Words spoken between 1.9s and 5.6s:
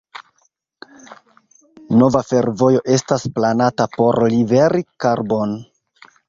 Nova fervojo estas planata por liveri karbon.